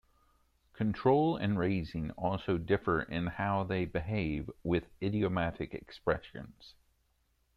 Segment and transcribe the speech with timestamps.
[0.73, 6.73] Control and raising also differ in how they behave with idiomatic expressions.